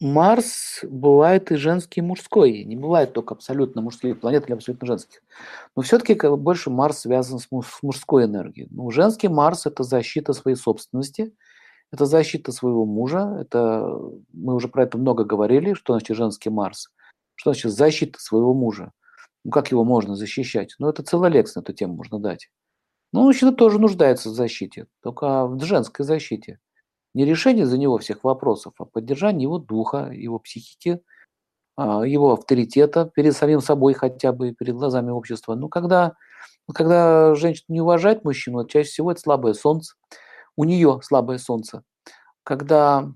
Марс 0.00 0.80
бывает 0.82 1.52
и 1.52 1.56
женский, 1.56 2.00
и 2.00 2.02
мужской. 2.02 2.64
Не 2.64 2.74
бывает 2.74 3.12
только 3.12 3.34
абсолютно 3.34 3.82
мужских 3.82 4.18
планет 4.18 4.46
или 4.46 4.54
абсолютно 4.54 4.86
женских. 4.86 5.22
Но 5.76 5.82
все-таки 5.82 6.14
как 6.14 6.30
бы 6.30 6.36
больше 6.38 6.70
Марс 6.70 7.00
связан 7.00 7.38
с, 7.38 7.48
с 7.48 7.82
мужской 7.82 8.24
энергией. 8.24 8.66
Ну, 8.70 8.90
женский 8.90 9.28
Марс– 9.28 9.66
это 9.66 9.82
защита 9.82 10.32
своей 10.32 10.56
собственности, 10.56 11.34
это 11.92 12.06
защита 12.06 12.50
своего 12.50 12.86
мужа. 12.86 13.36
Это, 13.42 13.86
мы 14.32 14.54
уже 14.54 14.68
про 14.68 14.84
это 14.84 14.96
много 14.96 15.24
говорили, 15.24 15.74
что 15.74 15.92
значит 15.92 16.16
женский 16.16 16.48
Марс. 16.48 16.88
Что 17.34 17.52
значит 17.52 17.72
защита 17.72 18.18
своего 18.18 18.54
мужа? 18.54 18.92
Ну, 19.44 19.50
как 19.50 19.70
его 19.70 19.84
можно 19.84 20.16
защищать? 20.16 20.76
Ну, 20.78 20.88
это 20.88 21.02
целая 21.02 21.30
лекция 21.30 21.60
на 21.60 21.64
эту 21.64 21.74
тему 21.74 21.96
можно 21.96 22.18
дать. 22.18 22.48
Ну, 23.12 23.24
мужчина 23.24 23.52
тоже 23.52 23.78
нуждается 23.78 24.30
в 24.30 24.34
защите, 24.34 24.86
только 25.02 25.46
в 25.46 25.62
женской 25.62 26.06
защите– 26.06 26.58
не 27.14 27.24
решение 27.24 27.66
за 27.66 27.78
него 27.78 27.98
всех 27.98 28.24
вопросов, 28.24 28.74
а 28.78 28.84
поддержание 28.84 29.42
его 29.42 29.58
духа, 29.58 30.10
его 30.12 30.38
психики, 30.38 31.00
а, 31.76 32.02
его 32.02 32.32
авторитета 32.34 33.06
перед 33.06 33.36
самим 33.36 33.60
собой 33.60 33.94
хотя 33.94 34.32
бы, 34.32 34.52
перед 34.52 34.74
глазами 34.74 35.10
общества. 35.10 35.54
Ну, 35.54 35.68
когда, 35.68 36.14
когда 36.74 37.34
женщина 37.34 37.66
не 37.68 37.80
уважает 37.80 38.24
мужчину, 38.24 38.66
чаще 38.66 38.90
всего 38.90 39.12
это 39.12 39.20
слабое 39.20 39.54
солнце, 39.54 39.94
у 40.56 40.64
нее 40.64 41.00
слабое 41.02 41.38
солнце. 41.38 41.84
Когда 42.44 43.12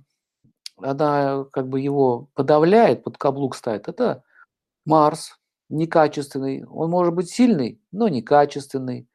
она 0.79 1.47
как 1.52 1.69
бы 1.69 1.80
его 1.80 2.29
подавляет, 2.35 3.05
под 3.05 3.19
каблук 3.19 3.57
ставит, 3.57 3.88
это 3.88 4.23
Марс, 4.87 5.38
некачественный. 5.69 6.65
Он 6.65 6.91
может 6.91 7.15
быть 7.15 7.30
сильный, 7.30 7.80
но 7.93 8.09
некачественный. 8.09 9.09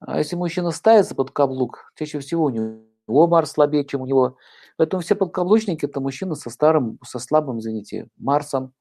А 0.00 0.18
если 0.18 0.36
мужчина 0.36 0.70
ставится 0.72 1.14
под 1.14 1.30
каблук, 1.30 1.92
чаще 1.96 2.20
всего 2.20 2.44
у 2.44 2.50
него 2.50 2.80
него 3.12 3.26
Марс 3.26 3.52
слабее, 3.52 3.84
чем 3.84 4.02
у 4.02 4.06
него. 4.06 4.36
Поэтому 4.76 5.02
все 5.02 5.14
подкаблучники– 5.14 5.84
это 5.86 6.00
мужчины 6.00 6.34
со 6.34 6.50
старым, 6.50 6.98
со 7.04 7.18
слабым, 7.18 7.60
извините, 7.60 8.08
Марсом. 8.16 8.74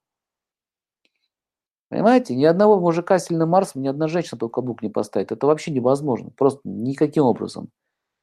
Понимаете, 1.90 2.36
ни 2.36 2.44
одного 2.44 2.80
мужика 2.80 3.18
с 3.20 3.28
сильным 3.28 3.50
Марсом, 3.50 3.82
ни 3.82 3.88
одна 3.88 4.08
женщина 4.08 4.38
каблук 4.50 4.82
не 4.82 4.90
поставит. 4.90 5.32
Это 5.32 5.48
вообще 5.48 5.72
невозможно, 5.72 6.32
просто 6.32 6.62
никаким 6.64 7.24
образом. 7.24 7.70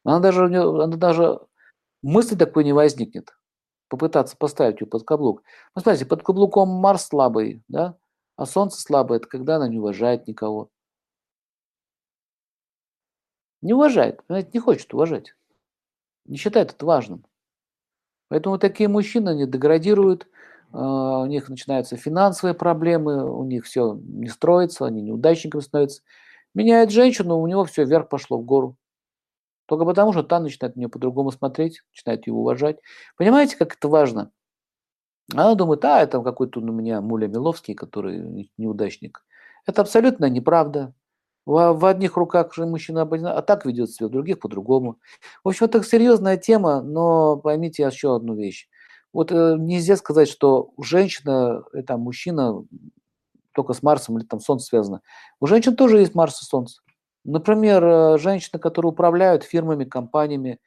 Она 0.04 0.20
даже, 0.20 0.46
она 0.46 0.96
даже 0.96 1.40
мысли 2.02 2.34
такой 2.34 2.64
не 2.64 2.72
возникнет, 2.72 3.30
попытаться 3.88 4.36
поставить 4.36 4.80
ее 4.80 4.86
под 4.86 5.05
каблук. 5.05 5.42
Ну, 5.74 5.82
смотрите, 5.82 6.06
под 6.06 6.22
каблуком 6.22 6.68
Марс 6.68 7.06
слабый, 7.06 7.62
да, 7.68 7.96
а 8.36 8.46
Солнце 8.46 8.80
слабое– 8.80 9.18
это 9.20 9.28
когда 9.28 9.56
она 9.56 9.68
не 9.68 9.78
уважает 9.78 10.27
никого. 10.27 10.68
Не 13.62 13.74
уважает, 13.74 14.24
понимаете, 14.27 14.50
не 14.52 14.60
хочет 14.60 14.92
уважать 14.92 15.34
не 16.33 16.38
считают 16.38 16.72
это 16.72 16.86
важным. 16.86 17.25
Поэтому 18.28 18.58
такие 18.58 18.88
мужчины, 18.88 19.28
они 19.28 19.47
деградируют, 19.47 20.27
а, 20.72 21.20
у 21.20 21.27
них 21.27 21.50
начинаются 21.50 21.98
финансовые 21.98 22.55
проблемы, 22.55 23.30
у 23.30 23.44
них 23.44 23.66
все 23.66 24.00
не 24.02 24.28
строится, 24.28 24.86
они 24.86 25.02
неудачниками 25.02 25.61
становятся. 25.61 26.00
Меняет 26.55 26.91
женщину, 26.91 27.39
у 27.39 27.47
него 27.47 27.64
все 27.66 27.84
вверх 27.84 28.08
пошло 28.08 28.39
в 28.39 28.44
гору. 28.47 28.77
Только 29.66 29.84
потому, 29.84 30.12
что 30.12 30.22
та 30.22 30.41
начинает 30.41 30.74
на 30.74 30.80
нее 30.80 30.89
по-другому 30.89 31.30
смотреть, 31.30 31.83
начинает 31.91 32.27
ее 32.27 32.33
уважать. 32.33 32.78
Понимаете, 33.19 33.58
как 33.58 33.74
это 33.74 33.89
важно? 33.89 34.30
Она 35.34 35.55
думает, 35.55 35.84
а, 35.84 36.00
это 36.02 36.22
какой-то 36.22 36.61
у 36.61 36.62
меня 36.62 37.02
Муля 37.02 37.28
Миловский, 37.28 37.74
который 37.74 38.50
неудачник. 38.56 39.22
Это 39.67 39.83
абсолютно 39.83 40.30
неправда. 40.30 40.94
В, 41.44 41.72
в 41.72 41.84
одних 41.86 42.16
руках 42.16 42.54
же 42.54 42.66
мужчина 42.66 43.02
а 43.02 43.42
так 43.42 43.66
ведет 43.66 43.90
себя, 43.90 44.08
в 44.08 44.10
других 44.10 44.38
по-другому. 44.38 44.98
В 45.42 45.48
общем, 45.48 45.66
это 45.66 45.82
серьезная 45.82 46.36
тема, 46.36 46.82
но 46.82 47.36
поймите 47.36 47.82
еще 47.82 48.14
одну 48.14 48.34
вещь. 48.34 48.68
Вот 49.12 49.32
э, 49.32 49.56
нельзя 49.58 49.96
сказать, 49.96 50.28
что 50.28 50.70
женщина, 50.80 51.64
это 51.72 51.96
мужчина 51.96 52.64
только 53.54 53.74
с 53.74 53.82
Марсом 53.82 54.18
или 54.18 54.24
там 54.24 54.40
Солнце 54.40 54.66
связано. 54.66 55.02
У 55.40 55.46
женщин 55.46 55.76
тоже 55.76 55.98
есть 55.98 56.14
Марс 56.14 56.40
и 56.42 56.44
Солнце. 56.44 56.80
Например, 57.24 57.84
э, 57.84 58.18
женщины, 58.18 58.58
которые 58.58 58.92
управляют 58.92 59.44
фирмами, 59.44 59.84
компаниями, 59.84 60.61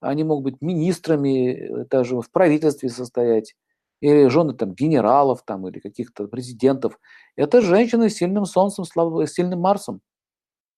они 0.00 0.24
могут 0.24 0.44
быть 0.44 0.62
министрами, 0.62 1.84
даже 1.90 2.20
в 2.20 2.30
правительстве 2.30 2.88
состоять, 2.88 3.56
или 4.00 4.28
жены 4.28 4.54
там 4.54 4.74
генералов 4.74 5.42
там, 5.44 5.66
или 5.66 5.80
каких-то 5.80 6.28
президентов. 6.28 7.00
Это 7.34 7.60
женщины 7.60 8.08
с 8.08 8.14
сильным 8.14 8.44
Солнцем, 8.44 8.84
с 8.84 9.32
сильным 9.32 9.60
Марсом. 9.60 10.00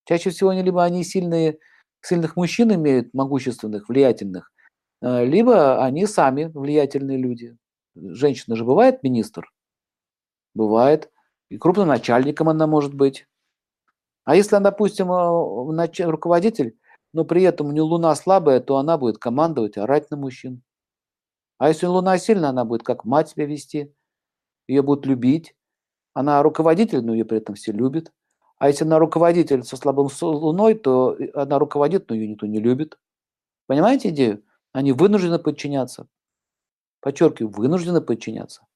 Чаще 0.04 0.30
всего 0.30 0.50
они 0.50 0.62
либо 0.62 0.84
они 0.84 1.04
сильные, 1.04 1.58
сильных 2.02 2.36
мужчин 2.36 2.72
имеют, 2.74 3.12
могущественных, 3.14 3.88
влиятельных, 3.88 4.52
э, 5.02 5.24
либо 5.24 5.84
они 5.84 6.06
сами 6.06 6.50
влиятельные 6.52 7.18
люди. 7.18 7.56
Женщина 7.94 8.56
же 8.56 8.64
бывает 8.64 9.02
министр? 9.02 9.50
Бывает. 10.54 11.10
И 11.48 11.58
крупным 11.58 11.88
начальником 11.88 12.48
она 12.48 12.66
может 12.66 12.94
быть. 12.94 13.26
А 14.24 14.36
если 14.36 14.56
она, 14.56 14.70
допустим, 14.70 15.10
э, 15.10 16.04
руководитель, 16.06 16.76
но 17.12 17.24
при 17.24 17.42
этом 17.42 17.68
у 17.68 17.72
нее 17.72 17.82
луна 17.82 18.14
слабая, 18.14 18.60
то 18.60 18.76
она 18.76 18.98
будет 18.98 19.18
командовать, 19.18 19.76
орать 19.76 20.10
на 20.10 20.16
мужчин. 20.16 20.62
А 21.58 21.68
если 21.68 21.86
луна 21.86 22.16
сильная, 22.18 22.50
она 22.50 22.64
будет 22.64 22.82
как 22.82 23.04
мать 23.04 23.30
себя 23.30 23.46
вести, 23.46 23.92
ее 24.68 24.82
будут 24.82 25.06
любить. 25.06 25.54
Она 26.14 26.42
руководитель, 26.42 27.02
но 27.04 27.12
ее 27.12 27.24
при 27.24 27.38
этом 27.38 27.54
все 27.54 27.72
любят. 27.72 28.12
А 28.60 28.68
если 28.68 28.84
она 28.84 28.98
руководитель 28.98 29.64
со 29.64 29.78
слабым 29.78 30.10
луной, 30.20 30.74
то 30.74 31.16
она 31.32 31.58
руководит, 31.58 32.10
но 32.10 32.14
ее 32.14 32.28
никто 32.28 32.46
не 32.46 32.60
любит. 32.60 32.98
Понимаете 33.66 34.10
идею? 34.10 34.44
Они 34.72 34.92
вынуждены 34.92 35.38
подчиняться. 35.38 36.08
Подчеркиваю, 37.00 37.50
вынуждены 37.50 38.02
подчиняться. 38.02 38.66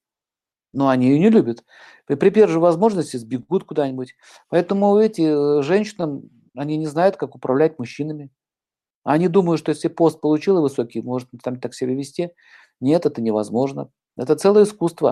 Но 0.72 0.88
они 0.88 1.08
ее 1.08 1.18
не 1.18 1.28
любят. 1.28 1.64
При 2.06 2.30
первой 2.30 2.50
же 2.50 2.60
возможности 2.60 3.18
сбегут 3.18 3.64
куда-нибудь. 3.64 4.16
Поэтому 4.48 4.96
эти 4.96 5.20
э, 5.20 5.62
женщины, 5.62 6.22
они 6.56 6.78
не 6.78 6.86
знают, 6.86 7.18
как 7.18 7.34
управлять 7.34 7.78
мужчинами. 7.78 8.30
Они 9.02 9.28
думают, 9.28 9.60
что 9.60 9.68
если 9.68 9.88
пост 9.88 10.18
получил 10.18 10.62
высокий, 10.62 11.02
может 11.02 11.28
там 11.42 11.60
так 11.60 11.74
себя 11.74 11.92
вести. 11.92 12.30
Нет, 12.80 13.04
это 13.04 13.20
невозможно. 13.20 13.90
Это 14.16 14.34
целое 14.34 14.64
искусство. 14.64 15.02